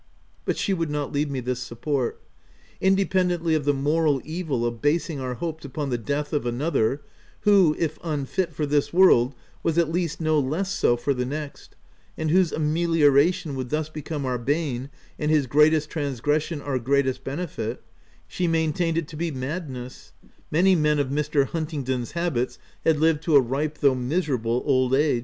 But 0.45 0.57
she 0.57 0.73
would 0.73 0.89
not 0.89 1.11
leave 1.11 1.29
me 1.29 1.41
this 1.41 1.59
support. 1.59 2.19
Independently 2.81 3.53
of 3.53 3.65
the 3.65 3.71
moral 3.73 4.19
evil 4.25 4.65
of 4.65 4.81
basing 4.81 5.19
our 5.19 5.35
hopes 5.35 5.63
upon 5.63 5.91
the 5.91 5.97
death 5.99 6.33
of 6.33 6.43
another, 6.47 7.01
who, 7.41 7.75
if 7.77 7.99
unfit 8.03 8.51
for 8.51 8.65
this 8.65 8.91
world, 8.91 9.35
was 9.61 9.77
at 9.77 9.91
least 9.91 10.19
no 10.19 10.39
less 10.39 10.71
so 10.71 10.97
for 10.97 11.13
the 11.13 11.23
next, 11.23 11.75
and 12.17 12.31
whose 12.31 12.51
amelioration 12.51 13.53
would 13.53 13.69
thus 13.69 13.89
become 13.89 14.25
our 14.25 14.39
bane 14.39 14.89
and 15.19 15.29
his 15.29 15.45
greatest 15.45 15.91
transgression 15.91 16.63
our 16.63 16.79
greatest 16.79 17.23
benefit,— 17.23 17.83
she 18.27 18.47
maintained 18.47 18.97
it 18.97 19.07
to 19.09 19.15
be 19.15 19.29
mad 19.29 19.69
ness: 19.69 20.13
many 20.49 20.73
men 20.73 20.97
of 20.97 21.09
Mr. 21.09 21.45
Huntingdon's 21.45 22.13
habits 22.13 22.57
had 22.83 22.99
lived 22.99 23.21
to 23.21 23.35
a 23.35 23.39
ripe 23.39 23.77
though 23.77 23.93
miserable 23.93 24.63
old 24.65 24.95
age;— 24.95 25.19
VOL. 25.19 25.19